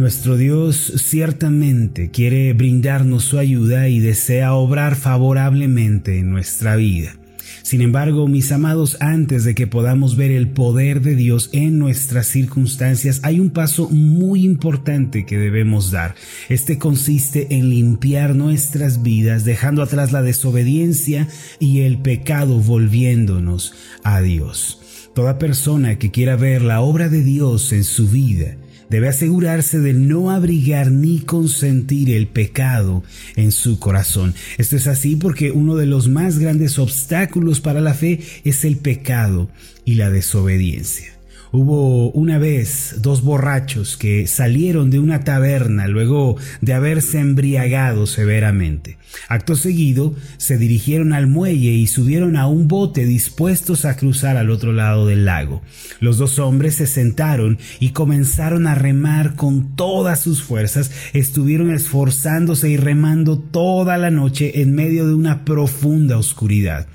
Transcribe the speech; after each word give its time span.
Nuestro 0.00 0.38
Dios 0.38 0.94
ciertamente 0.96 2.10
quiere 2.10 2.54
brindarnos 2.54 3.22
su 3.22 3.38
ayuda 3.38 3.90
y 3.90 3.98
desea 3.98 4.54
obrar 4.54 4.96
favorablemente 4.96 6.18
en 6.18 6.30
nuestra 6.30 6.74
vida. 6.76 7.14
Sin 7.62 7.82
embargo, 7.82 8.26
mis 8.26 8.50
amados, 8.50 8.96
antes 9.00 9.44
de 9.44 9.54
que 9.54 9.66
podamos 9.66 10.16
ver 10.16 10.30
el 10.30 10.48
poder 10.48 11.02
de 11.02 11.16
Dios 11.16 11.50
en 11.52 11.78
nuestras 11.78 12.28
circunstancias, 12.28 13.20
hay 13.24 13.40
un 13.40 13.50
paso 13.50 13.90
muy 13.90 14.42
importante 14.42 15.26
que 15.26 15.36
debemos 15.36 15.90
dar. 15.90 16.14
Este 16.48 16.78
consiste 16.78 17.48
en 17.50 17.68
limpiar 17.68 18.34
nuestras 18.34 19.02
vidas, 19.02 19.44
dejando 19.44 19.82
atrás 19.82 20.12
la 20.12 20.22
desobediencia 20.22 21.28
y 21.58 21.80
el 21.80 21.98
pecado, 21.98 22.58
volviéndonos 22.60 23.74
a 24.02 24.22
Dios. 24.22 24.80
Toda 25.14 25.38
persona 25.38 25.98
que 25.98 26.10
quiera 26.10 26.36
ver 26.36 26.62
la 26.62 26.80
obra 26.80 27.10
de 27.10 27.22
Dios 27.22 27.74
en 27.74 27.84
su 27.84 28.08
vida, 28.08 28.56
debe 28.90 29.08
asegurarse 29.08 29.78
de 29.78 29.94
no 29.94 30.30
abrigar 30.30 30.90
ni 30.90 31.20
consentir 31.20 32.10
el 32.10 32.26
pecado 32.26 33.02
en 33.36 33.52
su 33.52 33.78
corazón. 33.78 34.34
Esto 34.58 34.76
es 34.76 34.86
así 34.86 35.16
porque 35.16 35.52
uno 35.52 35.76
de 35.76 35.86
los 35.86 36.08
más 36.08 36.38
grandes 36.38 36.78
obstáculos 36.78 37.60
para 37.60 37.80
la 37.80 37.94
fe 37.94 38.20
es 38.44 38.64
el 38.64 38.76
pecado 38.76 39.48
y 39.84 39.94
la 39.94 40.10
desobediencia. 40.10 41.19
Hubo 41.52 42.12
una 42.12 42.38
vez 42.38 42.96
dos 42.98 43.22
borrachos 43.22 43.96
que 43.96 44.28
salieron 44.28 44.90
de 44.90 45.00
una 45.00 45.24
taberna 45.24 45.88
luego 45.88 46.36
de 46.60 46.74
haberse 46.74 47.18
embriagado 47.18 48.06
severamente. 48.06 48.98
Acto 49.28 49.56
seguido 49.56 50.14
se 50.36 50.58
dirigieron 50.58 51.12
al 51.12 51.26
muelle 51.26 51.72
y 51.72 51.88
subieron 51.88 52.36
a 52.36 52.46
un 52.46 52.68
bote 52.68 53.04
dispuestos 53.04 53.84
a 53.84 53.96
cruzar 53.96 54.36
al 54.36 54.50
otro 54.50 54.72
lado 54.72 55.08
del 55.08 55.24
lago. 55.24 55.60
Los 55.98 56.18
dos 56.18 56.38
hombres 56.38 56.76
se 56.76 56.86
sentaron 56.86 57.58
y 57.80 57.90
comenzaron 57.90 58.68
a 58.68 58.76
remar 58.76 59.34
con 59.34 59.74
todas 59.74 60.20
sus 60.20 60.44
fuerzas. 60.44 60.92
Estuvieron 61.14 61.72
esforzándose 61.72 62.70
y 62.70 62.76
remando 62.76 63.40
toda 63.40 63.98
la 63.98 64.12
noche 64.12 64.62
en 64.62 64.76
medio 64.76 65.06
de 65.08 65.14
una 65.14 65.44
profunda 65.44 66.16
oscuridad. 66.16 66.86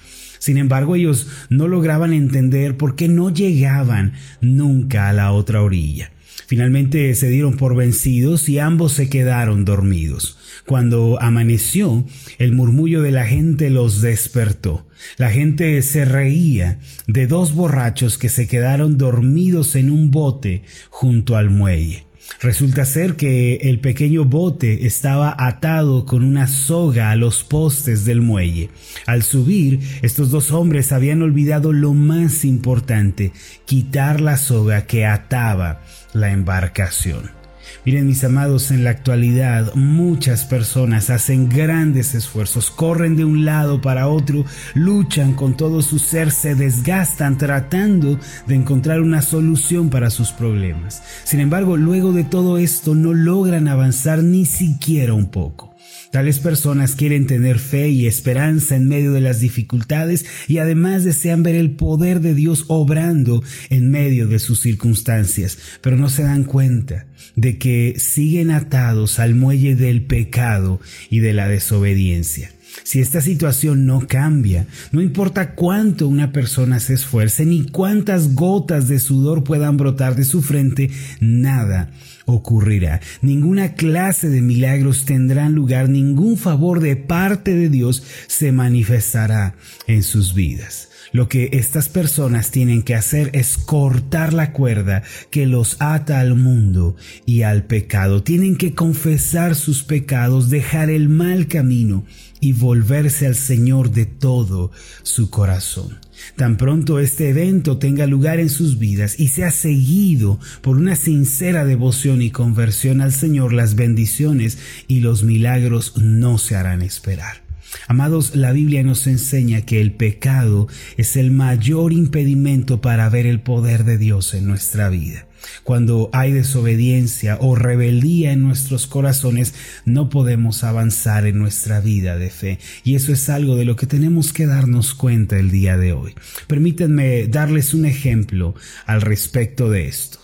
Sin 0.46 0.58
embargo, 0.60 0.96
ellos 0.96 1.26
no 1.50 1.68
lograban 1.68 2.14
entender 2.14 2.78
por 2.78 2.96
qué 2.96 3.08
no 3.08 3.32
llegaban 3.32 4.14
nunca 4.42 5.10
a 5.10 5.14
la 5.14 5.32
otra 5.32 5.64
orilla. 5.64 6.12
Finalmente 6.46 7.16
se 7.16 7.30
dieron 7.30 7.58
por 7.58 7.76
vencidos 7.76 8.48
y 8.48 8.60
ambos 8.60 8.92
se 8.92 9.10
quedaron 9.10 9.66
dormidos. 9.66 10.38
Cuando 10.68 11.20
amaneció, 11.20 12.06
el 12.38 12.52
murmullo 12.52 13.02
de 13.02 13.10
la 13.10 13.26
gente 13.26 13.72
los 13.72 14.02
despertó. 14.02 14.88
La 15.18 15.32
gente 15.32 15.82
se 15.82 16.06
reía 16.06 16.78
de 17.08 17.26
dos 17.26 17.56
borrachos 17.56 18.20
que 18.20 18.30
se 18.30 18.48
quedaron 18.48 19.00
dormidos 19.00 19.76
en 19.76 19.90
un 19.90 20.12
bote 20.12 20.62
junto 20.92 21.38
al 21.38 21.50
muelle. 21.50 22.05
Resulta 22.42 22.86
ser 22.86 23.16
que 23.16 23.56
el 23.56 23.80
pequeño 23.80 24.26
bote 24.26 24.86
estaba 24.86 25.36
atado 25.38 26.06
con 26.06 26.24
una 26.24 26.48
soga 26.48 27.12
a 27.12 27.16
los 27.16 27.44
postes 27.44 28.06
del 28.06 28.22
muelle. 28.22 28.70
Al 29.06 29.24
subir, 29.24 29.80
estos 30.02 30.32
dos 30.32 30.52
hombres 30.52 30.92
habían 30.92 31.22
olvidado 31.22 31.72
lo 31.72 31.94
más 31.94 32.46
importante, 32.46 33.32
quitar 33.66 34.22
la 34.22 34.38
soga 34.38 34.86
que 34.86 35.06
ataba 35.06 35.82
la 36.14 36.32
embarcación. 36.32 37.35
Miren 37.84 38.08
mis 38.08 38.24
amados, 38.24 38.72
en 38.72 38.84
la 38.84 38.92
actualidad 38.92 39.74
muchas 39.76 40.46
personas 40.46 41.10
hacen 41.10 41.50
grandes 41.50 42.16
esfuerzos, 42.16 42.72
corren 42.72 43.16
de 43.16 43.26
un 43.26 43.46
lado 43.46 43.82
para 43.82 44.08
otro, 44.08 44.46
luchan 44.74 45.34
con 45.34 45.58
todo 45.58 45.82
su 45.82 46.00
ser, 46.00 46.32
se 46.32 46.56
desgastan 46.56 47.38
tratando 47.38 48.20
de 48.48 48.56
encontrar 48.56 49.02
una 49.02 49.22
solución 49.22 49.90
para 49.90 50.10
sus 50.10 50.32
problemas. 50.32 51.04
Sin 51.24 51.40
embargo, 51.40 51.78
luego 51.78 52.14
de 52.14 52.24
todo 52.24 52.58
esto 52.58 52.96
no 52.96 53.14
logran 53.14 53.68
avanzar 53.68 54.24
ni 54.24 54.46
siquiera 54.46 55.14
un 55.14 55.28
poco. 55.28 55.75
Tales 56.12 56.40
personas 56.40 56.96
quieren 56.96 57.28
tener 57.28 57.60
fe 57.60 57.90
y 57.90 58.08
esperanza 58.08 58.76
en 58.76 58.88
medio 58.88 59.12
de 59.12 59.22
las 59.22 59.40
dificultades 59.40 60.26
y 60.48 60.60
además 60.60 61.04
desean 61.04 61.44
ver 61.44 61.56
el 61.56 61.72
poder 61.72 62.22
de 62.22 62.34
Dios 62.34 62.66
obrando 62.68 63.44
en 63.70 63.92
medio 63.92 64.28
de 64.28 64.40
sus 64.40 64.62
circunstancias, 64.62 65.58
pero 65.82 65.98
no 65.98 66.10
se 66.10 66.24
dan 66.24 66.44
cuenta 66.46 67.06
de 67.36 67.58
que 67.58 67.96
siguen 67.98 68.52
atados 68.52 69.20
al 69.20 69.36
muelle 69.36 69.76
del 69.76 70.04
pecado 70.04 70.80
y 71.10 71.20
de 71.20 71.34
la 71.34 71.50
desobediencia. 71.50 72.55
Si 72.84 73.00
esta 73.00 73.22
situación 73.22 73.86
no 73.86 74.06
cambia, 74.08 74.68
no 74.92 75.02
importa 75.02 75.56
cuánto 75.56 76.08
una 76.08 76.32
persona 76.32 76.80
se 76.80 76.94
esfuerce 76.94 77.46
ni 77.46 77.66
cuántas 77.66 78.36
gotas 78.36 78.88
de 78.88 79.00
sudor 79.00 79.44
puedan 79.44 79.78
brotar 79.78 80.16
de 80.16 80.24
su 80.24 80.42
frente, 80.42 80.92
nada 81.20 81.92
ocurrirá. 82.26 83.02
Ninguna 83.22 83.74
clase 83.74 84.30
de 84.30 84.42
milagros 84.42 85.06
tendrán 85.06 85.54
lugar, 85.54 85.90
ningún 85.90 86.38
favor 86.38 86.80
de 86.80 86.96
parte 86.96 87.56
de 87.56 87.70
Dios 87.70 88.04
se 88.28 88.52
manifestará 88.52 89.56
en 89.88 90.04
sus 90.04 90.34
vidas. 90.34 90.90
Lo 91.12 91.30
que 91.30 91.50
estas 91.54 91.90
personas 91.90 92.52
tienen 92.52 92.84
que 92.84 92.96
hacer 92.96 93.30
es 93.34 93.58
cortar 93.58 94.34
la 94.34 94.52
cuerda 94.52 95.04
que 95.30 95.46
los 95.46 95.78
ata 95.80 96.20
al 96.20 96.36
mundo 96.36 96.96
y 97.26 97.44
al 97.44 97.64
pecado. 97.64 98.24
Tienen 98.24 98.56
que 98.56 98.74
confesar 98.74 99.56
sus 99.56 99.84
pecados, 99.84 100.50
dejar 100.50 100.90
el 100.90 101.10
mal 101.10 101.48
camino 101.48 102.06
y 102.40 102.54
volverse 102.54 103.26
al 103.26 103.36
Señor 103.36 103.92
de 103.92 104.06
todo 104.06 104.72
su 105.04 105.30
corazón. 105.30 106.00
Tan 106.36 106.58
pronto 106.58 107.00
este 107.00 107.30
evento 107.30 107.78
tenga 107.78 108.08
lugar 108.08 108.40
en 108.40 108.50
sus 108.50 108.78
vidas 108.78 109.20
y 109.20 109.30
sea 109.30 109.52
seguido 109.52 110.40
por 110.62 110.78
una 110.78 110.96
sincera 110.96 111.66
devoción 111.66 112.22
y 112.22 112.32
conversión 112.32 113.02
al 113.02 113.14
Señor, 113.14 113.54
las 113.54 113.76
bendiciones 113.76 114.58
y 114.88 115.02
los 115.02 115.24
milagros 115.24 115.98
no 115.98 116.38
se 116.38 116.56
harán 116.56 116.82
esperar. 116.82 117.45
Amados, 117.88 118.36
la 118.36 118.52
Biblia 118.52 118.84
nos 118.84 119.08
enseña 119.08 119.62
que 119.62 119.82
el 119.82 119.94
pecado 119.94 120.68
es 120.98 121.16
el 121.16 121.32
mayor 121.32 121.94
impedimento 121.94 122.82
para 122.82 123.10
ver 123.10 123.26
el 123.26 123.42
poder 123.42 123.84
de 123.84 123.98
Dios 123.98 124.34
en 124.34 124.46
nuestra 124.48 124.90
vida. 124.90 125.28
Cuando 125.64 126.10
hay 126.14 126.32
desobediencia 126.32 127.38
o 127.40 127.56
rebeldía 127.56 128.32
en 128.32 128.42
nuestros 128.42 128.88
corazones, 128.88 129.54
no 129.86 130.10
podemos 130.10 130.64
avanzar 130.64 131.26
en 131.26 131.38
nuestra 131.38 131.82
vida 131.82 132.18
de 132.18 132.30
fe. 132.30 132.60
Y 132.84 132.96
eso 132.96 133.12
es 133.14 133.30
algo 133.30 133.56
de 133.56 133.66
lo 133.66 133.76
que 133.76 133.86
tenemos 133.86 134.34
que 134.34 134.48
darnos 134.48 134.94
cuenta 134.94 135.38
el 135.38 135.52
día 135.52 135.78
de 135.78 135.94
hoy. 135.94 136.16
Permítanme 136.48 137.28
darles 137.28 137.74
un 137.74 137.86
ejemplo 137.86 138.56
al 138.86 139.02
respecto 139.02 139.70
de 139.70 139.88
esto. 139.88 140.20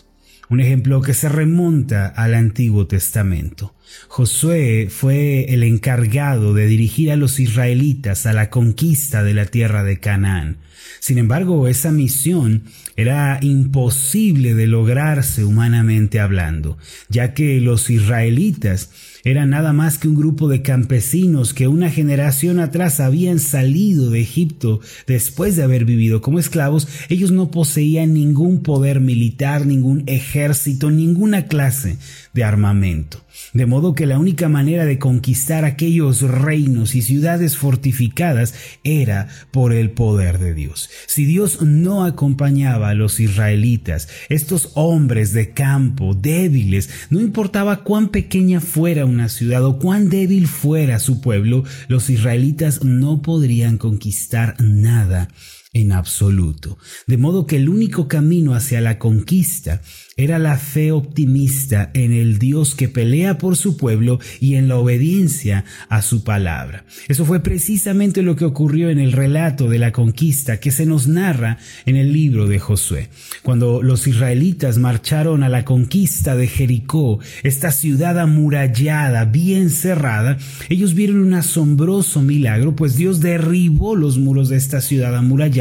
Un 0.49 0.59
ejemplo 0.59 1.01
que 1.01 1.13
se 1.13 1.29
remonta 1.29 2.07
al 2.07 2.33
Antiguo 2.33 2.85
Testamento. 2.87 3.73
Josué 4.07 4.87
fue 4.89 5.53
el 5.53 5.63
encargado 5.63 6.53
de 6.53 6.67
dirigir 6.67 7.11
a 7.11 7.15
los 7.15 7.39
israelitas 7.39 8.25
a 8.25 8.33
la 8.33 8.49
conquista 8.49 9.23
de 9.23 9.33
la 9.33 9.45
tierra 9.45 9.83
de 9.83 9.99
Canaán. 9.99 10.57
Sin 10.99 11.17
embargo, 11.17 11.67
esa 11.67 11.91
misión 11.91 12.63
era 12.95 13.39
imposible 13.41 14.53
de 14.53 14.67
lograrse 14.67 15.43
humanamente 15.43 16.19
hablando, 16.19 16.77
ya 17.09 17.33
que 17.33 17.59
los 17.61 17.89
israelitas 17.89 18.89
era 19.23 19.45
nada 19.45 19.73
más 19.73 19.97
que 19.97 20.07
un 20.07 20.15
grupo 20.15 20.47
de 20.47 20.61
campesinos 20.61 21.53
que 21.53 21.67
una 21.67 21.89
generación 21.89 22.59
atrás 22.59 22.99
habían 22.99 23.39
salido 23.39 24.09
de 24.09 24.21
Egipto 24.21 24.79
después 25.07 25.55
de 25.55 25.63
haber 25.63 25.85
vivido 25.85 26.21
como 26.21 26.39
esclavos. 26.39 26.87
Ellos 27.09 27.31
no 27.31 27.51
poseían 27.51 28.13
ningún 28.13 28.63
poder 28.63 28.99
militar, 28.99 29.65
ningún 29.65 30.03
ejército, 30.07 30.91
ninguna 30.91 31.47
clase 31.47 31.97
de 32.33 32.43
armamento. 32.43 33.23
De 33.53 33.65
modo 33.65 33.93
que 33.93 34.05
la 34.05 34.19
única 34.19 34.49
manera 34.49 34.85
de 34.85 34.99
conquistar 34.99 35.65
aquellos 35.65 36.21
reinos 36.21 36.95
y 36.95 37.01
ciudades 37.01 37.57
fortificadas 37.57 38.53
era 38.83 39.27
por 39.51 39.73
el 39.73 39.91
poder 39.91 40.39
de 40.39 40.53
Dios. 40.53 40.89
Si 41.07 41.25
Dios 41.25 41.61
no 41.61 42.05
acompañaba 42.05 42.89
a 42.89 42.93
los 42.93 43.19
israelitas, 43.19 44.07
estos 44.29 44.71
hombres 44.75 45.33
de 45.33 45.51
campo 45.51 46.13
débiles, 46.13 46.89
no 47.09 47.19
importaba 47.19 47.83
cuán 47.83 48.09
pequeña 48.09 48.61
fuera 48.61 49.05
una 49.11 49.29
ciudad 49.29 49.63
o 49.65 49.77
cuán 49.77 50.09
débil 50.09 50.47
fuera 50.47 50.99
su 50.99 51.21
pueblo, 51.21 51.63
los 51.87 52.09
israelitas 52.09 52.83
no 52.83 53.21
podrían 53.21 53.77
conquistar 53.77 54.55
nada 54.59 55.27
en 55.73 55.93
absoluto. 55.93 56.77
De 57.07 57.17
modo 57.17 57.45
que 57.45 57.55
el 57.55 57.69
único 57.69 58.09
camino 58.09 58.53
hacia 58.55 58.81
la 58.81 58.99
conquista 58.99 59.81
era 60.17 60.37
la 60.37 60.57
fe 60.57 60.91
optimista 60.91 61.89
en 61.93 62.11
el 62.11 62.39
Dios 62.39 62.75
que 62.75 62.89
pelea 62.89 63.37
por 63.37 63.55
su 63.55 63.77
pueblo 63.77 64.19
y 64.41 64.55
en 64.55 64.67
la 64.67 64.75
obediencia 64.75 65.63
a 65.87 66.01
su 66.01 66.25
palabra. 66.25 66.85
Eso 67.07 67.23
fue 67.25 67.39
precisamente 67.41 68.21
lo 68.21 68.35
que 68.35 68.43
ocurrió 68.43 68.89
en 68.89 68.99
el 68.99 69.13
relato 69.13 69.69
de 69.69 69.79
la 69.79 69.93
conquista 69.93 70.59
que 70.59 70.71
se 70.71 70.85
nos 70.85 71.07
narra 71.07 71.57
en 71.85 71.95
el 71.95 72.11
libro 72.11 72.47
de 72.47 72.59
Josué. 72.59 73.09
Cuando 73.41 73.81
los 73.81 74.05
israelitas 74.07 74.77
marcharon 74.77 75.41
a 75.41 75.49
la 75.49 75.63
conquista 75.63 76.35
de 76.35 76.47
Jericó, 76.47 77.19
esta 77.43 77.71
ciudad 77.71 78.19
amurallada, 78.19 79.23
bien 79.23 79.69
cerrada, 79.69 80.37
ellos 80.69 80.93
vieron 80.93 81.21
un 81.21 81.33
asombroso 81.33 82.21
milagro, 82.21 82.75
pues 82.75 82.97
Dios 82.97 83.21
derribó 83.21 83.95
los 83.95 84.17
muros 84.17 84.49
de 84.49 84.57
esta 84.57 84.81
ciudad 84.81 85.15
amurallada 85.15 85.60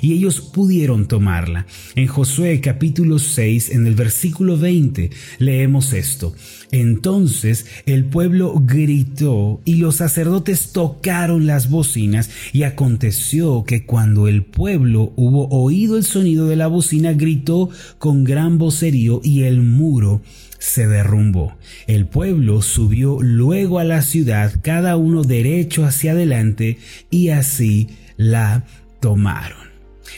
y 0.00 0.12
ellos 0.12 0.40
pudieron 0.40 1.08
tomarla. 1.08 1.66
En 1.94 2.06
Josué 2.06 2.60
capítulo 2.60 3.18
6, 3.18 3.70
en 3.70 3.86
el 3.86 3.94
versículo 3.94 4.56
20, 4.56 5.10
leemos 5.38 5.92
esto. 5.92 6.34
Entonces 6.72 7.66
el 7.86 8.04
pueblo 8.04 8.54
gritó 8.64 9.60
y 9.64 9.76
los 9.76 9.96
sacerdotes 9.96 10.72
tocaron 10.72 11.46
las 11.46 11.68
bocinas 11.68 12.30
y 12.52 12.62
aconteció 12.62 13.64
que 13.64 13.84
cuando 13.84 14.28
el 14.28 14.44
pueblo 14.44 15.12
hubo 15.16 15.48
oído 15.48 15.96
el 15.96 16.04
sonido 16.04 16.46
de 16.46 16.56
la 16.56 16.68
bocina 16.68 17.12
gritó 17.12 17.70
con 17.98 18.24
gran 18.24 18.58
vocerío 18.58 19.20
y 19.24 19.42
el 19.42 19.62
muro 19.62 20.22
se 20.60 20.86
derrumbó. 20.86 21.56
El 21.88 22.06
pueblo 22.06 22.62
subió 22.62 23.20
luego 23.20 23.80
a 23.80 23.84
la 23.84 24.02
ciudad, 24.02 24.52
cada 24.62 24.96
uno 24.96 25.24
derecho 25.24 25.84
hacia 25.84 26.12
adelante, 26.12 26.78
y 27.10 27.30
así 27.30 27.88
la 28.16 28.64
tomaron. 29.00 29.70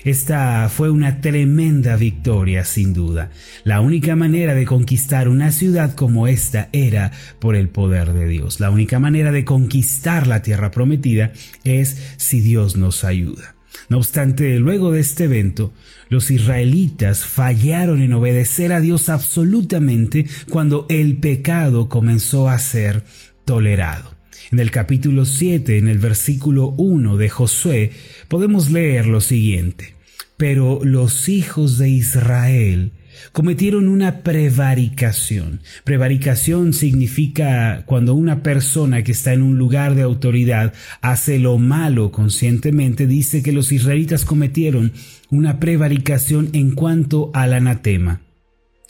Esta 0.05 0.69
fue 0.69 0.91
una 0.91 1.21
tremenda 1.21 1.97
victoria, 1.97 2.65
sin 2.65 2.93
duda. 2.93 3.31
La 3.63 3.81
única 3.81 4.17
manera 4.17 4.55
de 4.55 4.67
conquistar 4.67 5.29
una 5.29 5.53
ciudad 5.53 5.95
como 5.95 6.27
esta 6.27 6.69
era 6.73 7.13
por 7.39 7.55
el 7.55 7.69
poder 7.69 8.13
de 8.13 8.27
Dios. 8.27 8.59
La 8.59 8.71
única 8.71 8.99
manera 8.99 9.31
de 9.31 9.45
conquistar 9.45 10.27
la 10.27 10.43
tierra 10.43 10.71
prometida 10.71 11.33
es 11.63 12.15
si 12.17 12.41
Dios 12.41 12.77
nos 12.77 13.05
ayuda. 13.05 13.55
No 13.89 13.99
obstante, 13.99 14.59
luego 14.59 14.91
de 14.93 15.01
este 15.01 15.25
evento, 15.25 15.73
los 16.09 16.31
israelitas 16.31 17.25
fallaron 17.25 18.03
en 18.03 18.13
obedecer 18.13 18.73
a 18.73 18.81
Dios 18.81 19.09
absolutamente 19.09 20.27
cuando 20.51 20.87
el 20.89 21.19
pecado 21.19 21.89
comenzó 21.89 22.49
a 22.49 22.59
ser 22.59 23.05
tolerado. 23.45 24.12
En 24.53 24.59
el 24.59 24.71
capítulo 24.71 25.25
7, 25.25 25.79
en 25.79 25.89
el 25.89 25.97
versículo 25.97 26.75
1 26.77 27.17
de 27.17 27.31
Josué, 27.31 27.93
podemos 28.29 28.71
leer 28.71 29.07
lo 29.07 29.23
siguiente. 29.23 29.95
Pero 30.37 30.81
los 30.85 31.31
hijos 31.31 31.79
de 31.79 31.89
Israel 31.89 32.93
cometieron 33.33 33.89
una 33.89 34.19
prevaricación. 34.19 35.61
Prevaricación 35.85 36.75
significa 36.75 37.85
cuando 37.87 38.13
una 38.13 38.43
persona 38.43 39.03
que 39.03 39.13
está 39.13 39.33
en 39.33 39.41
un 39.41 39.57
lugar 39.57 39.95
de 39.95 40.03
autoridad 40.03 40.75
hace 41.01 41.39
lo 41.39 41.57
malo 41.57 42.13
conscientemente, 42.13 43.07
dice 43.07 43.43
que 43.43 43.53
los 43.53 43.73
israelitas 43.73 44.27
cometieron 44.27 44.93
una 45.31 45.61
prevaricación 45.61 46.51
en 46.53 46.73
cuanto 46.73 47.31
al 47.33 47.55
anatema. 47.55 48.21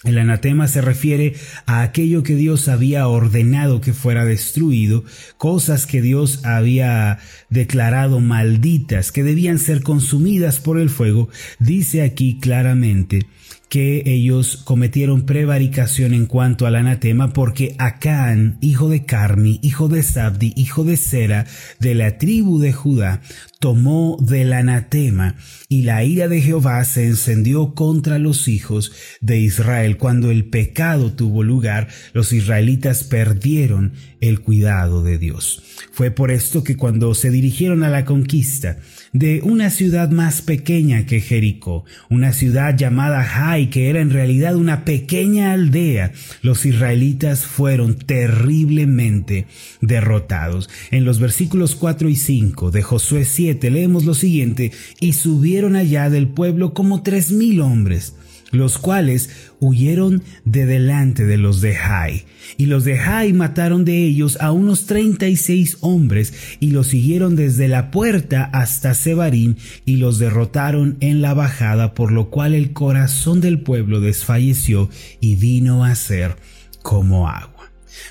El 0.05 0.19
anatema 0.19 0.67
se 0.67 0.81
refiere 0.81 1.35
a 1.65 1.83
aquello 1.83 2.25
que 2.25 2.35
Dios 2.35 2.67
había 2.67 3.07
ordenado 3.07 3.81
que 3.81 3.93
fuera 3.93 4.25
destruido, 4.25 5.05
cosas 5.39 5.87
que 5.87 6.03
Dios 6.03 6.45
había 6.45 7.21
declarado 7.51 8.19
malditas, 8.19 9.13
que 9.13 9.23
debían 9.23 9.61
ser 9.61 9.83
consumidas 9.83 10.59
por 10.59 10.81
el 10.81 10.91
fuego. 10.91 11.29
Dice 11.61 12.03
aquí 12.03 12.39
claramente 12.41 13.27
que 13.73 14.03
ellos 14.05 14.59
cometieron 14.59 15.23
prevaricación 15.23 16.13
en 16.13 16.27
cuanto 16.27 16.67
al 16.67 16.75
anatema 16.75 17.33
porque 17.33 17.75
Acán, 17.79 18.59
hijo 18.61 18.91
de 18.91 19.07
Carmi, 19.07 19.61
hijo 19.63 19.89
de 19.89 20.03
Sabdi, 20.03 20.53
hijo 20.57 20.85
de 20.85 20.99
Sera, 20.99 21.47
de 21.81 21.95
la 21.95 22.19
tribu 22.19 22.59
de 22.59 22.75
Judá, 22.75 23.23
tomó 23.61 24.19
del 24.21 24.53
anatema 24.53 25.37
y 25.71 25.85
la 25.85 26.05
ira 26.05 26.29
de 26.29 26.43
Jehová 26.43 26.85
se 26.85 27.07
encendió 27.07 27.73
contra 27.73 28.19
los 28.19 28.47
hijos 28.47 28.93
de 29.23 29.39
Israel. 29.39 29.97
Cuando 29.97 30.31
el 30.31 30.45
pecado 30.45 31.15
tuvo 31.15 31.43
lugar, 31.43 31.89
los 32.13 32.35
israelitas 32.35 33.05
perdieron 33.05 33.95
el 34.21 34.41
cuidado 34.41 35.03
de 35.03 35.17
Dios. 35.17 35.63
Fue 35.93 36.11
por 36.11 36.31
esto 36.31 36.63
que 36.63 36.77
cuando 36.77 37.15
se 37.15 37.31
dirigieron 37.31 37.85
a 37.85 37.89
la 37.89 38.05
conquista 38.05 38.77
de 39.12 39.43
una 39.43 39.69
ciudad 39.69 40.11
más 40.11 40.41
pequeña 40.41 41.05
que 41.05 41.20
Jericó, 41.20 41.85
una 42.09 42.32
ciudad 42.32 42.75
llamada 42.76 43.23
Jai, 43.23 43.69
que 43.69 43.91
era 43.91 44.00
en 44.00 44.11
realidad 44.11 44.56
una 44.56 44.87
pequeña 44.87 45.53
aldea, 45.53 46.12
los 46.41 46.64
israelitas 46.64 47.44
fueron 47.44 47.99
terriblemente 47.99 49.47
derrotados. 49.82 50.70
En 50.91 51.05
los 51.05 51.20
versículos 51.20 51.75
4 51.75 52.09
y 52.09 52.17
5 52.17 52.70
de 52.70 52.82
Josué 52.82 53.26
7 53.26 53.70
leemos 53.70 54.06
lo 54.06 54.14
siguiente, 54.14 54.73
y 54.99 55.12
subieron 55.12 55.76
allá 55.76 56.08
del 56.08 56.29
pueblo 56.29 56.73
como 56.73 57.03
tres 57.03 57.32
mil 57.32 57.61
hombres 57.61 58.15
los 58.53 58.79
cuales 58.79 59.31
huyeron 59.59 60.23
de 60.45 60.67
delante 60.67 61.27
de 61.27 61.39
los 61.39 61.61
de 61.61 61.75
Jai. 61.75 62.25
Y 62.57 62.67
los 62.67 62.85
de 62.85 62.99
Jai 62.99 63.33
mataron 63.33 63.85
de 63.85 64.05
ellos 64.05 64.39
a 64.41 64.53
unos 64.53 64.87
treinta 64.87 65.27
y 65.27 65.37
seis 65.37 65.79
hombres 65.81 66.35
y 66.61 66.71
los 66.71 66.89
siguieron 66.89 67.35
desde 67.35 67.67
la 67.67 67.91
puerta 67.91 68.45
hasta 68.45 68.95
Sebarim 68.95 69.57
y 69.85 69.97
los 69.97 70.19
derrotaron 70.19 70.97
en 71.01 71.23
la 71.23 71.35
bajada, 71.35 71.95
por 71.95 72.13
lo 72.13 72.31
cual 72.31 72.55
el 72.55 72.73
corazón 72.73 73.41
del 73.41 73.61
pueblo 73.61 74.01
desfalleció 74.01 74.89
y 75.21 75.37
vino 75.37 75.85
a 75.85 75.95
ser 75.95 76.37
como 76.83 77.29
agua. 77.29 77.52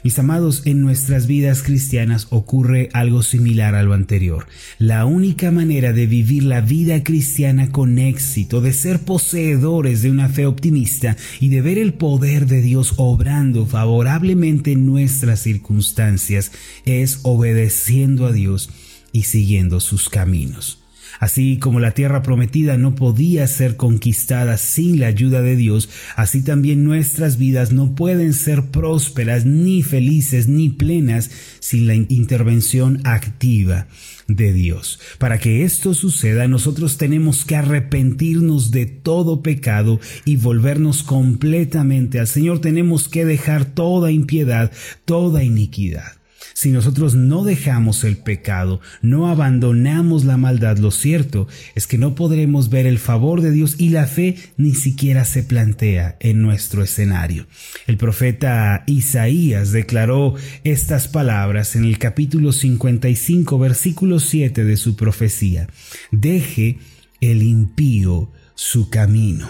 Mis 0.03 0.17
amados, 0.19 0.63
en 0.65 0.81
nuestras 0.81 1.27
vidas 1.27 1.63
cristianas 1.63 2.27
ocurre 2.29 2.89
algo 2.93 3.23
similar 3.23 3.75
a 3.75 3.83
lo 3.83 3.93
anterior. 3.93 4.47
La 4.79 5.05
única 5.05 5.51
manera 5.51 5.93
de 5.93 6.07
vivir 6.07 6.43
la 6.43 6.61
vida 6.61 7.03
cristiana 7.03 7.71
con 7.71 7.99
éxito, 7.99 8.61
de 8.61 8.73
ser 8.73 8.99
poseedores 8.99 10.01
de 10.01 10.11
una 10.11 10.29
fe 10.29 10.45
optimista 10.45 11.17
y 11.39 11.49
de 11.49 11.61
ver 11.61 11.77
el 11.77 11.93
poder 11.93 12.47
de 12.47 12.61
Dios 12.61 12.95
obrando 12.97 13.65
favorablemente 13.65 14.71
en 14.73 14.85
nuestras 14.85 15.41
circunstancias, 15.41 16.51
es 16.85 17.19
obedeciendo 17.23 18.25
a 18.25 18.31
Dios 18.31 18.69
y 19.11 19.23
siguiendo 19.23 19.79
sus 19.79 20.09
caminos. 20.09 20.80
Así 21.21 21.57
como 21.57 21.79
la 21.79 21.91
tierra 21.91 22.23
prometida 22.23 22.77
no 22.77 22.95
podía 22.95 23.45
ser 23.45 23.75
conquistada 23.77 24.57
sin 24.57 24.99
la 24.99 25.05
ayuda 25.05 25.43
de 25.43 25.55
Dios, 25.55 25.87
así 26.15 26.41
también 26.41 26.83
nuestras 26.83 27.37
vidas 27.37 27.71
no 27.71 27.93
pueden 27.93 28.33
ser 28.33 28.71
prósperas, 28.71 29.45
ni 29.45 29.83
felices, 29.83 30.47
ni 30.47 30.69
plenas 30.69 31.29
sin 31.59 31.85
la 31.85 31.93
intervención 31.93 33.01
activa 33.03 33.85
de 34.27 34.51
Dios. 34.51 34.99
Para 35.19 35.37
que 35.37 35.63
esto 35.63 35.93
suceda, 35.93 36.47
nosotros 36.47 36.97
tenemos 36.97 37.45
que 37.45 37.55
arrepentirnos 37.55 38.71
de 38.71 38.87
todo 38.87 39.43
pecado 39.43 39.99
y 40.25 40.37
volvernos 40.37 41.03
completamente 41.03 42.19
al 42.19 42.27
Señor. 42.27 42.61
Tenemos 42.61 43.07
que 43.07 43.25
dejar 43.25 43.65
toda 43.65 44.11
impiedad, 44.11 44.71
toda 45.05 45.43
iniquidad. 45.43 46.20
Si 46.53 46.69
nosotros 46.71 47.15
no 47.15 47.43
dejamos 47.43 48.03
el 48.03 48.17
pecado, 48.17 48.81
no 49.01 49.27
abandonamos 49.27 50.25
la 50.25 50.37
maldad, 50.37 50.77
lo 50.77 50.91
cierto 50.91 51.47
es 51.75 51.87
que 51.87 51.97
no 51.97 52.15
podremos 52.15 52.69
ver 52.69 52.85
el 52.85 52.99
favor 52.99 53.41
de 53.41 53.51
Dios 53.51 53.75
y 53.77 53.89
la 53.89 54.07
fe 54.07 54.35
ni 54.57 54.75
siquiera 54.75 55.25
se 55.25 55.43
plantea 55.43 56.17
en 56.19 56.41
nuestro 56.41 56.83
escenario. 56.83 57.47
El 57.87 57.97
profeta 57.97 58.83
Isaías 58.87 59.71
declaró 59.71 60.35
estas 60.63 61.07
palabras 61.07 61.75
en 61.75 61.85
el 61.85 61.97
capítulo 61.97 62.51
55, 62.51 63.57
versículo 63.59 64.19
7 64.19 64.63
de 64.63 64.77
su 64.77 64.95
profecía. 64.95 65.67
Deje 66.11 66.79
el 67.21 67.43
impío 67.43 68.31
su 68.55 68.89
camino 68.89 69.49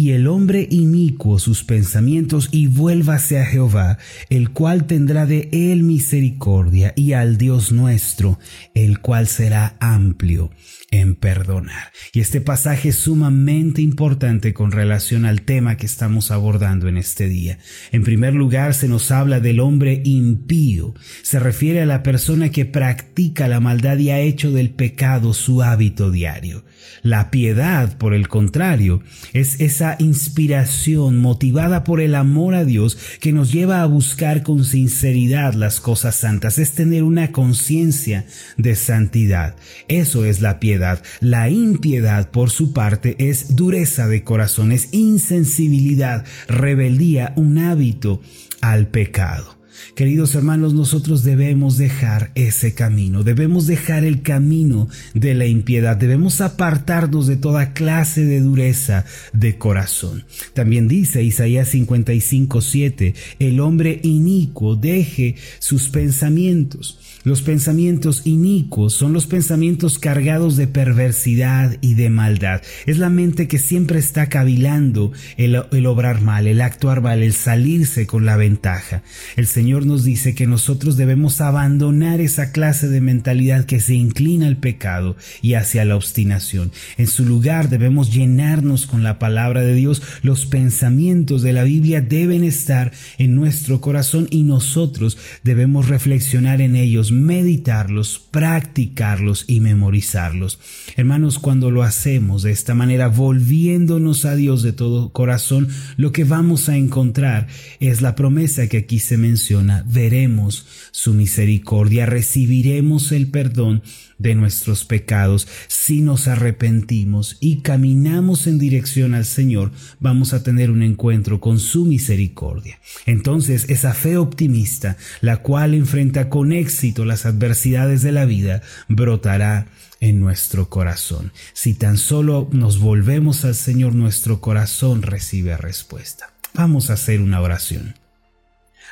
y 0.00 0.12
el 0.12 0.28
hombre 0.28 0.66
inicuo 0.70 1.38
sus 1.38 1.62
pensamientos 1.62 2.48
y 2.52 2.68
vuélvase 2.68 3.38
a 3.38 3.44
Jehová, 3.44 3.98
el 4.30 4.48
cual 4.48 4.86
tendrá 4.86 5.26
de 5.26 5.50
él 5.52 5.82
misericordia, 5.82 6.94
y 6.96 7.12
al 7.12 7.36
Dios 7.36 7.70
nuestro, 7.70 8.38
el 8.74 9.00
cual 9.00 9.26
será 9.26 9.76
amplio 9.78 10.52
en 10.90 11.14
perdonar. 11.14 11.92
Y 12.12 12.20
este 12.20 12.40
pasaje 12.40 12.88
es 12.88 12.96
sumamente 12.96 13.82
importante 13.82 14.54
con 14.54 14.72
relación 14.72 15.24
al 15.24 15.42
tema 15.42 15.76
que 15.76 15.86
estamos 15.86 16.30
abordando 16.30 16.88
en 16.88 16.96
este 16.96 17.28
día. 17.28 17.58
En 17.92 18.02
primer 18.02 18.34
lugar, 18.34 18.74
se 18.74 18.88
nos 18.88 19.10
habla 19.10 19.38
del 19.38 19.60
hombre 19.60 20.00
impío. 20.04 20.94
Se 21.22 21.38
refiere 21.38 21.82
a 21.82 21.86
la 21.86 22.02
persona 22.02 22.48
que 22.50 22.64
practica 22.64 23.48
la 23.48 23.60
maldad 23.60 23.98
y 23.98 24.10
ha 24.10 24.18
hecho 24.18 24.50
del 24.50 24.70
pecado 24.70 25.32
su 25.32 25.62
hábito 25.62 26.10
diario. 26.10 26.64
La 27.02 27.30
piedad, 27.30 27.96
por 27.98 28.14
el 28.14 28.28
contrario, 28.28 29.02
es 29.32 29.60
esa 29.60 29.89
inspiración 29.98 31.18
motivada 31.18 31.84
por 31.84 32.00
el 32.00 32.14
amor 32.14 32.54
a 32.54 32.64
Dios 32.64 32.96
que 33.20 33.32
nos 33.32 33.52
lleva 33.52 33.82
a 33.82 33.86
buscar 33.86 34.42
con 34.42 34.64
sinceridad 34.64 35.54
las 35.54 35.80
cosas 35.80 36.16
santas, 36.16 36.58
es 36.58 36.72
tener 36.72 37.02
una 37.02 37.32
conciencia 37.32 38.26
de 38.56 38.74
santidad. 38.74 39.56
Eso 39.88 40.24
es 40.24 40.40
la 40.40 40.60
piedad. 40.60 41.02
La 41.20 41.48
impiedad, 41.50 42.30
por 42.30 42.50
su 42.50 42.72
parte, 42.72 43.16
es 43.18 43.56
dureza 43.56 44.08
de 44.08 44.24
corazón, 44.24 44.72
es 44.72 44.88
insensibilidad, 44.92 46.24
rebeldía, 46.48 47.32
un 47.36 47.58
hábito 47.58 48.20
al 48.60 48.88
pecado. 48.88 49.59
Queridos 49.94 50.34
hermanos, 50.34 50.74
nosotros 50.74 51.24
debemos 51.24 51.76
dejar 51.76 52.30
ese 52.34 52.74
camino, 52.74 53.22
debemos 53.22 53.66
dejar 53.66 54.04
el 54.04 54.22
camino 54.22 54.88
de 55.14 55.34
la 55.34 55.46
impiedad, 55.46 55.96
debemos 55.96 56.40
apartarnos 56.40 57.26
de 57.26 57.36
toda 57.36 57.72
clase 57.72 58.24
de 58.24 58.40
dureza 58.40 59.04
de 59.32 59.58
corazón. 59.58 60.24
También 60.54 60.88
dice 60.88 61.22
Isaías 61.22 61.68
55, 61.68 62.60
7, 62.60 63.14
el 63.38 63.60
hombre 63.60 64.00
inicuo 64.02 64.76
deje 64.76 65.36
sus 65.58 65.88
pensamientos. 65.88 66.98
Los 67.22 67.42
pensamientos 67.42 68.22
inicuos 68.24 68.94
son 68.94 69.12
los 69.12 69.26
pensamientos 69.26 69.98
cargados 69.98 70.56
de 70.56 70.66
perversidad 70.66 71.76
y 71.82 71.94
de 71.94 72.08
maldad. 72.08 72.62
Es 72.86 72.96
la 72.96 73.10
mente 73.10 73.46
que 73.46 73.58
siempre 73.58 73.98
está 73.98 74.30
cavilando 74.30 75.12
el, 75.36 75.62
el 75.70 75.86
obrar 75.86 76.22
mal, 76.22 76.46
el 76.46 76.62
actuar 76.62 77.02
mal, 77.02 77.22
el 77.22 77.34
salirse 77.34 78.06
con 78.06 78.24
la 78.24 78.36
ventaja. 78.36 79.02
El 79.36 79.46
Señor 79.46 79.69
nos 79.78 80.04
dice 80.04 80.34
que 80.34 80.46
nosotros 80.46 80.96
debemos 80.96 81.40
abandonar 81.40 82.20
esa 82.20 82.50
clase 82.50 82.88
de 82.88 83.00
mentalidad 83.00 83.64
que 83.64 83.78
se 83.78 83.94
inclina 83.94 84.48
al 84.48 84.56
pecado 84.56 85.16
y 85.42 85.54
hacia 85.54 85.84
la 85.84 85.96
obstinación. 85.96 86.72
En 86.98 87.06
su 87.06 87.24
lugar 87.24 87.68
debemos 87.68 88.12
llenarnos 88.12 88.86
con 88.86 89.04
la 89.04 89.18
palabra 89.18 89.62
de 89.62 89.74
Dios. 89.74 90.02
Los 90.22 90.46
pensamientos 90.46 91.42
de 91.42 91.52
la 91.52 91.62
Biblia 91.62 92.00
deben 92.00 92.42
estar 92.42 92.92
en 93.18 93.36
nuestro 93.36 93.80
corazón 93.80 94.26
y 94.30 94.42
nosotros 94.42 95.16
debemos 95.44 95.88
reflexionar 95.88 96.60
en 96.60 96.74
ellos, 96.74 97.12
meditarlos, 97.12 98.18
practicarlos 98.30 99.44
y 99.46 99.60
memorizarlos. 99.60 100.58
Hermanos, 100.96 101.38
cuando 101.38 101.70
lo 101.70 101.84
hacemos 101.84 102.42
de 102.42 102.50
esta 102.50 102.74
manera, 102.74 103.08
volviéndonos 103.08 104.24
a 104.24 104.34
Dios 104.34 104.62
de 104.62 104.72
todo 104.72 105.10
corazón, 105.10 105.68
lo 105.96 106.10
que 106.12 106.24
vamos 106.24 106.68
a 106.68 106.76
encontrar 106.76 107.46
es 107.78 108.02
la 108.02 108.14
promesa 108.14 108.66
que 108.66 108.78
aquí 108.78 108.98
se 108.98 109.16
menciona, 109.16 109.59
veremos 109.86 110.66
su 110.90 111.14
misericordia, 111.14 112.06
recibiremos 112.06 113.12
el 113.12 113.28
perdón 113.28 113.82
de 114.18 114.34
nuestros 114.34 114.84
pecados. 114.84 115.48
Si 115.68 116.00
nos 116.00 116.28
arrepentimos 116.28 117.36
y 117.40 117.62
caminamos 117.62 118.46
en 118.46 118.58
dirección 118.58 119.14
al 119.14 119.24
Señor, 119.24 119.72
vamos 119.98 120.32
a 120.32 120.42
tener 120.42 120.70
un 120.70 120.82
encuentro 120.82 121.40
con 121.40 121.58
su 121.58 121.84
misericordia. 121.84 122.78
Entonces, 123.06 123.66
esa 123.68 123.94
fe 123.94 124.16
optimista, 124.16 124.96
la 125.20 125.38
cual 125.38 125.74
enfrenta 125.74 126.28
con 126.28 126.52
éxito 126.52 127.04
las 127.04 127.26
adversidades 127.26 128.02
de 128.02 128.12
la 128.12 128.24
vida, 128.26 128.62
brotará 128.88 129.66
en 130.00 130.18
nuestro 130.20 130.68
corazón. 130.68 131.32
Si 131.52 131.74
tan 131.74 131.98
solo 131.98 132.48
nos 132.52 132.78
volvemos 132.78 133.44
al 133.44 133.54
Señor, 133.54 133.94
nuestro 133.94 134.40
corazón 134.40 135.02
recibe 135.02 135.56
respuesta. 135.56 136.32
Vamos 136.54 136.90
a 136.90 136.94
hacer 136.94 137.20
una 137.20 137.40
oración. 137.40 137.99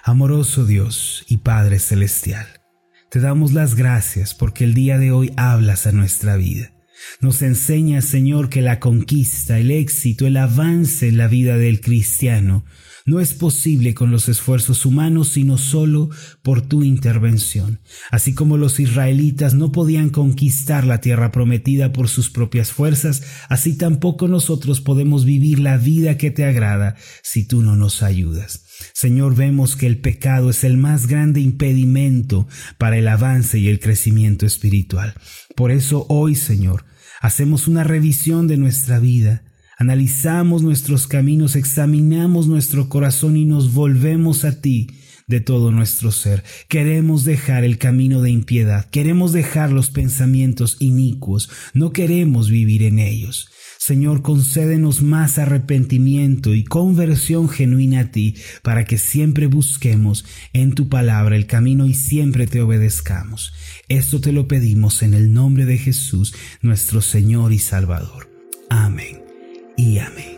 Amoroso 0.04 0.64
Dios 0.64 1.24
y 1.28 1.38
Padre 1.38 1.78
Celestial, 1.78 2.46
te 3.10 3.20
damos 3.20 3.52
las 3.52 3.74
gracias 3.74 4.34
porque 4.34 4.64
el 4.64 4.74
día 4.74 4.98
de 4.98 5.12
hoy 5.12 5.32
hablas 5.36 5.86
a 5.86 5.92
nuestra 5.92 6.36
vida. 6.36 6.72
Nos 7.20 7.42
enseña, 7.42 8.02
Señor, 8.02 8.48
que 8.48 8.60
la 8.60 8.80
conquista, 8.80 9.58
el 9.58 9.70
éxito, 9.70 10.26
el 10.26 10.36
avance 10.36 11.08
en 11.08 11.16
la 11.16 11.28
vida 11.28 11.56
del 11.56 11.80
cristiano 11.80 12.64
no 13.08 13.20
es 13.20 13.32
posible 13.32 13.94
con 13.94 14.10
los 14.10 14.28
esfuerzos 14.28 14.84
humanos, 14.84 15.30
sino 15.30 15.56
solo 15.56 16.10
por 16.42 16.60
tu 16.60 16.82
intervención. 16.82 17.80
Así 18.10 18.34
como 18.34 18.58
los 18.58 18.80
israelitas 18.80 19.54
no 19.54 19.72
podían 19.72 20.10
conquistar 20.10 20.84
la 20.84 21.00
tierra 21.00 21.32
prometida 21.32 21.90
por 21.90 22.08
sus 22.08 22.28
propias 22.28 22.70
fuerzas, 22.70 23.22
así 23.48 23.78
tampoco 23.78 24.28
nosotros 24.28 24.82
podemos 24.82 25.24
vivir 25.24 25.58
la 25.58 25.78
vida 25.78 26.18
que 26.18 26.30
te 26.30 26.44
agrada 26.44 26.96
si 27.22 27.46
tú 27.46 27.62
no 27.62 27.76
nos 27.76 28.02
ayudas. 28.02 28.67
Señor, 28.92 29.34
vemos 29.34 29.76
que 29.76 29.86
el 29.86 29.98
pecado 29.98 30.50
es 30.50 30.64
el 30.64 30.76
más 30.76 31.06
grande 31.06 31.40
impedimento 31.40 32.48
para 32.78 32.98
el 32.98 33.08
avance 33.08 33.58
y 33.58 33.68
el 33.68 33.80
crecimiento 33.80 34.46
espiritual. 34.46 35.14
Por 35.56 35.70
eso 35.70 36.06
hoy, 36.08 36.34
Señor, 36.34 36.84
hacemos 37.20 37.68
una 37.68 37.84
revisión 37.84 38.48
de 38.48 38.56
nuestra 38.56 38.98
vida 38.98 39.42
Analizamos 39.80 40.62
nuestros 40.62 41.06
caminos, 41.06 41.54
examinamos 41.54 42.48
nuestro 42.48 42.88
corazón 42.88 43.36
y 43.36 43.44
nos 43.44 43.74
volvemos 43.74 44.44
a 44.44 44.60
ti 44.60 44.88
de 45.28 45.40
todo 45.40 45.70
nuestro 45.70 46.10
ser. 46.10 46.42
Queremos 46.68 47.24
dejar 47.24 47.62
el 47.62 47.78
camino 47.78 48.20
de 48.22 48.30
impiedad, 48.30 48.86
queremos 48.90 49.32
dejar 49.32 49.70
los 49.70 49.90
pensamientos 49.90 50.76
inicuos, 50.80 51.50
no 51.74 51.92
queremos 51.92 52.50
vivir 52.50 52.82
en 52.82 52.98
ellos. 52.98 53.50
Señor, 53.78 54.22
concédenos 54.22 55.02
más 55.02 55.38
arrepentimiento 55.38 56.52
y 56.52 56.64
conversión 56.64 57.48
genuina 57.48 58.00
a 58.00 58.10
ti, 58.10 58.34
para 58.62 58.84
que 58.84 58.98
siempre 58.98 59.46
busquemos 59.46 60.24
en 60.52 60.74
tu 60.74 60.88
palabra 60.88 61.36
el 61.36 61.46
camino 61.46 61.86
y 61.86 61.94
siempre 61.94 62.46
te 62.46 62.60
obedezcamos. 62.60 63.54
Esto 63.88 64.20
te 64.20 64.32
lo 64.32 64.48
pedimos 64.48 65.02
en 65.02 65.14
el 65.14 65.32
nombre 65.32 65.64
de 65.64 65.78
Jesús, 65.78 66.34
nuestro 66.60 67.00
Señor 67.00 67.52
y 67.52 67.60
Salvador. 67.60 68.28
Amén 68.68 69.22
y 69.76 69.98
amén. 69.98 70.37